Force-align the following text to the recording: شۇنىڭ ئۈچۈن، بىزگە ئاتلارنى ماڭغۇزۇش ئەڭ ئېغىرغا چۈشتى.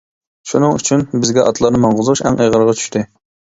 شۇنىڭ 0.51 0.73
ئۈچۈن، 0.77 1.03
بىزگە 1.11 1.45
ئاتلارنى 1.51 1.83
ماڭغۇزۇش 1.85 2.25
ئەڭ 2.27 2.43
ئېغىرغا 2.47 2.77
چۈشتى. 2.83 3.07